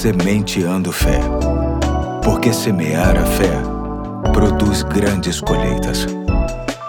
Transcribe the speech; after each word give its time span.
Sementeando 0.00 0.90
Fé. 0.92 1.20
Porque 2.24 2.54
semear 2.54 3.18
a 3.18 3.26
fé 3.26 3.52
produz 4.32 4.82
grandes 4.82 5.42
colheitas. 5.42 6.06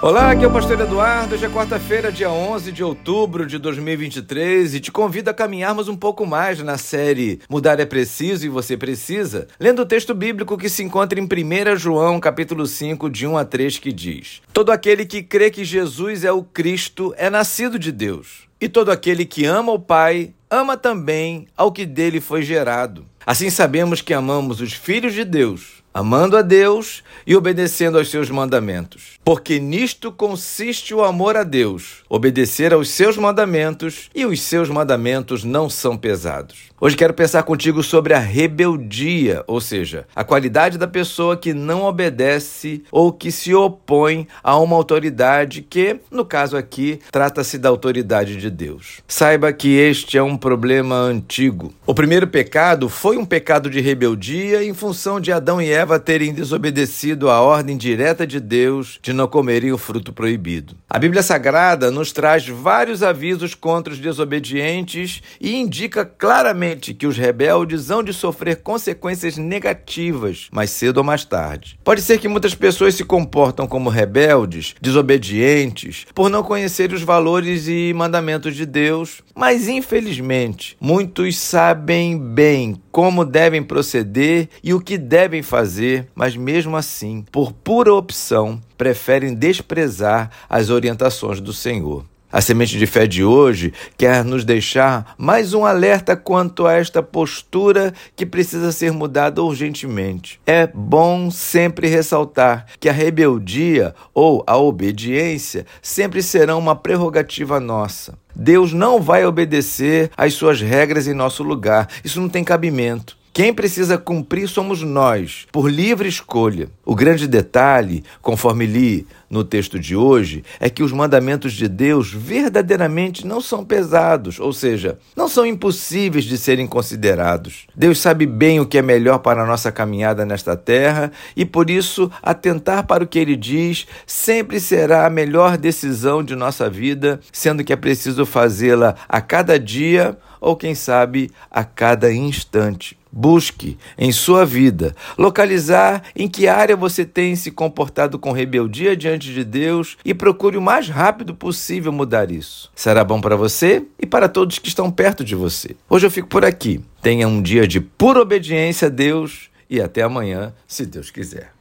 Olá, 0.00 0.30
aqui 0.30 0.44
é 0.44 0.46
o 0.46 0.52
Pastor 0.52 0.80
Eduardo. 0.80 1.34
Hoje 1.34 1.44
é 1.44 1.48
quarta-feira, 1.48 2.12
dia 2.12 2.30
11 2.30 2.70
de 2.70 2.84
outubro 2.84 3.48
de 3.48 3.58
2023 3.58 4.76
e 4.76 4.80
te 4.80 4.92
convido 4.92 5.28
a 5.28 5.34
caminharmos 5.34 5.88
um 5.88 5.96
pouco 5.96 6.24
mais 6.24 6.62
na 6.62 6.78
série 6.78 7.40
Mudar 7.50 7.80
é 7.80 7.84
Preciso 7.84 8.46
e 8.46 8.48
Você 8.48 8.76
Precisa, 8.76 9.48
lendo 9.58 9.82
o 9.82 9.86
texto 9.86 10.14
bíblico 10.14 10.56
que 10.56 10.68
se 10.68 10.84
encontra 10.84 11.18
em 11.18 11.24
1 11.24 11.76
João, 11.78 12.20
capítulo 12.20 12.64
5, 12.64 13.10
de 13.10 13.26
1 13.26 13.36
a 13.36 13.44
3, 13.44 13.80
que 13.80 13.92
diz: 13.92 14.40
Todo 14.52 14.70
aquele 14.70 15.04
que 15.04 15.20
crê 15.20 15.50
que 15.50 15.64
Jesus 15.64 16.22
é 16.22 16.30
o 16.30 16.44
Cristo 16.44 17.12
é 17.18 17.28
nascido 17.28 17.76
de 17.76 17.90
Deus. 17.90 18.48
E 18.60 18.68
todo 18.68 18.92
aquele 18.92 19.24
que 19.24 19.46
ama 19.46 19.72
o 19.72 19.80
Pai, 19.80 20.32
ama 20.50 20.76
também 20.76 21.46
ao 21.56 21.70
que 21.70 21.86
dele 21.86 22.20
foi 22.20 22.42
gerado. 22.42 23.06
Assim 23.24 23.48
sabemos 23.48 24.00
que 24.00 24.12
amamos 24.12 24.60
os 24.60 24.72
filhos 24.72 25.14
de 25.14 25.24
Deus 25.24 25.79
amando 25.92 26.36
a 26.36 26.42
Deus 26.42 27.02
e 27.26 27.34
obedecendo 27.36 27.98
aos 27.98 28.10
seus 28.10 28.30
mandamentos. 28.30 29.18
Porque 29.24 29.58
nisto 29.58 30.12
consiste 30.12 30.94
o 30.94 31.04
amor 31.04 31.36
a 31.36 31.42
Deus, 31.42 32.02
obedecer 32.08 32.72
aos 32.72 32.88
seus 32.90 33.16
mandamentos, 33.16 34.08
e 34.14 34.24
os 34.24 34.40
seus 34.40 34.68
mandamentos 34.68 35.44
não 35.44 35.68
são 35.68 35.96
pesados. 35.96 36.70
Hoje 36.80 36.96
quero 36.96 37.12
pensar 37.12 37.42
contigo 37.42 37.82
sobre 37.82 38.14
a 38.14 38.18
rebeldia, 38.18 39.44
ou 39.46 39.60
seja, 39.60 40.06
a 40.16 40.24
qualidade 40.24 40.78
da 40.78 40.88
pessoa 40.88 41.36
que 41.36 41.52
não 41.52 41.82
obedece 41.82 42.82
ou 42.90 43.12
que 43.12 43.30
se 43.30 43.54
opõe 43.54 44.26
a 44.42 44.56
uma 44.56 44.76
autoridade 44.76 45.60
que, 45.60 45.98
no 46.10 46.24
caso 46.24 46.56
aqui, 46.56 46.98
trata-se 47.12 47.58
da 47.58 47.68
autoridade 47.68 48.36
de 48.36 48.48
Deus. 48.48 49.00
Saiba 49.06 49.52
que 49.52 49.76
este 49.76 50.16
é 50.16 50.22
um 50.22 50.38
problema 50.38 50.96
antigo. 50.96 51.74
O 51.86 51.94
primeiro 51.94 52.26
pecado 52.26 52.88
foi 52.88 53.18
um 53.18 53.26
pecado 53.26 53.68
de 53.68 53.80
rebeldia 53.80 54.64
em 54.64 54.72
função 54.72 55.20
de 55.20 55.30
Adão 55.30 55.60
e 55.60 55.70
Eva 55.70 55.79
terem 55.98 56.32
desobedecido 56.34 57.30
a 57.30 57.40
ordem 57.40 57.76
direta 57.76 58.26
de 58.26 58.40
Deus 58.40 58.98
de 59.02 59.12
não 59.12 59.26
comerem 59.26 59.72
o 59.72 59.78
fruto 59.78 60.12
proibido. 60.12 60.76
A 60.88 60.98
Bíblia 60.98 61.22
Sagrada 61.22 61.90
nos 61.90 62.12
traz 62.12 62.46
vários 62.46 63.02
avisos 63.02 63.54
contra 63.54 63.92
os 63.92 63.98
desobedientes 63.98 65.22
e 65.40 65.54
indica 65.54 66.04
claramente 66.04 66.92
que 66.92 67.06
os 67.06 67.16
rebeldes 67.16 67.90
hão 67.90 68.02
de 68.02 68.12
sofrer 68.12 68.56
consequências 68.56 69.36
negativas 69.36 70.48
mais 70.50 70.70
cedo 70.70 70.98
ou 70.98 71.04
mais 71.04 71.24
tarde. 71.24 71.78
Pode 71.84 72.02
ser 72.02 72.18
que 72.18 72.28
muitas 72.28 72.54
pessoas 72.54 72.94
se 72.94 73.04
comportam 73.04 73.66
como 73.66 73.88
rebeldes, 73.88 74.74
desobedientes, 74.80 76.06
por 76.14 76.28
não 76.28 76.42
conhecer 76.42 76.92
os 76.92 77.02
valores 77.02 77.66
e 77.68 77.92
mandamentos 77.94 78.54
de 78.54 78.66
Deus, 78.66 79.22
mas 79.34 79.68
infelizmente 79.68 80.76
muitos 80.80 81.38
sabem 81.38 82.18
bem 82.18 82.80
como 82.90 83.24
devem 83.24 83.62
proceder 83.62 84.48
e 84.62 84.74
o 84.74 84.80
que 84.80 84.98
devem 84.98 85.42
fazer, 85.70 86.08
mas 86.16 86.36
mesmo 86.36 86.76
assim, 86.76 87.24
por 87.30 87.52
pura 87.52 87.94
opção, 87.94 88.60
preferem 88.76 89.34
desprezar 89.34 90.28
as 90.48 90.68
orientações 90.68 91.40
do 91.40 91.52
Senhor. 91.52 92.04
A 92.32 92.40
semente 92.40 92.78
de 92.78 92.86
fé 92.86 93.08
de 93.08 93.24
hoje 93.24 93.72
quer 93.96 94.24
nos 94.24 94.44
deixar 94.44 95.14
mais 95.18 95.52
um 95.52 95.64
alerta 95.64 96.16
quanto 96.16 96.64
a 96.64 96.74
esta 96.74 97.02
postura 97.02 97.92
que 98.14 98.24
precisa 98.24 98.70
ser 98.70 98.92
mudada 98.92 99.42
urgentemente. 99.42 100.40
É 100.46 100.68
bom 100.72 101.28
sempre 101.28 101.88
ressaltar 101.88 102.66
que 102.78 102.88
a 102.88 102.92
rebeldia 102.92 103.94
ou 104.14 104.44
a 104.46 104.56
obediência 104.56 105.66
sempre 105.82 106.22
serão 106.22 106.60
uma 106.60 106.76
prerrogativa 106.76 107.58
nossa. 107.58 108.16
Deus 108.34 108.72
não 108.72 109.02
vai 109.02 109.24
obedecer 109.24 110.10
às 110.16 110.34
suas 110.34 110.60
regras 110.60 111.08
em 111.08 111.14
nosso 111.14 111.42
lugar. 111.42 111.88
Isso 112.04 112.20
não 112.20 112.28
tem 112.28 112.44
cabimento. 112.44 113.19
Quem 113.32 113.54
precisa 113.54 113.96
cumprir 113.96 114.48
somos 114.48 114.82
nós, 114.82 115.46
por 115.52 115.70
livre 115.70 116.08
escolha. 116.08 116.68
O 116.84 116.96
grande 116.96 117.28
detalhe, 117.28 118.02
conforme 118.20 118.66
li 118.66 119.06
no 119.30 119.44
texto 119.44 119.78
de 119.78 119.94
hoje, 119.94 120.42
é 120.58 120.68
que 120.68 120.82
os 120.82 120.90
mandamentos 120.90 121.52
de 121.52 121.68
Deus 121.68 122.12
verdadeiramente 122.12 123.24
não 123.24 123.40
são 123.40 123.64
pesados, 123.64 124.40
ou 124.40 124.52
seja, 124.52 124.98
não 125.14 125.28
são 125.28 125.46
impossíveis 125.46 126.24
de 126.24 126.36
serem 126.36 126.66
considerados. 126.66 127.68
Deus 127.74 128.00
sabe 128.00 128.26
bem 128.26 128.58
o 128.58 128.66
que 128.66 128.78
é 128.78 128.82
melhor 128.82 129.20
para 129.20 129.44
a 129.44 129.46
nossa 129.46 129.70
caminhada 129.70 130.26
nesta 130.26 130.56
terra 130.56 131.12
e, 131.36 131.44
por 131.44 131.70
isso, 131.70 132.10
atentar 132.20 132.84
para 132.84 133.04
o 133.04 133.06
que 133.06 133.18
ele 133.18 133.36
diz 133.36 133.86
sempre 134.04 134.58
será 134.58 135.06
a 135.06 135.10
melhor 135.10 135.56
decisão 135.56 136.24
de 136.24 136.34
nossa 136.34 136.68
vida, 136.68 137.20
sendo 137.32 137.62
que 137.62 137.72
é 137.72 137.76
preciso 137.76 138.26
fazê-la 138.26 138.96
a 139.08 139.20
cada 139.20 139.56
dia 139.56 140.18
ou, 140.40 140.56
quem 140.56 140.74
sabe, 140.74 141.30
a 141.48 141.62
cada 141.62 142.12
instante. 142.12 142.99
Busque 143.12 143.76
em 143.98 144.12
sua 144.12 144.44
vida 144.46 144.94
localizar 145.18 146.02
em 146.14 146.28
que 146.28 146.46
área 146.46 146.76
você 146.76 147.04
tem 147.04 147.34
se 147.34 147.50
comportado 147.50 148.18
com 148.18 148.32
rebeldia 148.32 148.96
diante 148.96 149.32
de 149.32 149.44
Deus 149.44 149.96
e 150.04 150.14
procure 150.14 150.56
o 150.56 150.62
mais 150.62 150.88
rápido 150.88 151.34
possível 151.34 151.92
mudar 151.92 152.30
isso. 152.30 152.70
Será 152.74 153.02
bom 153.02 153.20
para 153.20 153.36
você 153.36 153.84
e 153.98 154.06
para 154.06 154.28
todos 154.28 154.58
que 154.58 154.68
estão 154.68 154.90
perto 154.90 155.24
de 155.24 155.34
você. 155.34 155.76
Hoje 155.88 156.06
eu 156.06 156.10
fico 156.10 156.28
por 156.28 156.44
aqui. 156.44 156.80
Tenha 157.02 157.26
um 157.26 157.42
dia 157.42 157.66
de 157.66 157.80
pura 157.80 158.20
obediência 158.20 158.86
a 158.86 158.90
Deus 158.90 159.50
e 159.68 159.80
até 159.80 160.02
amanhã, 160.02 160.52
se 160.66 160.84
Deus 160.84 161.10
quiser. 161.10 161.52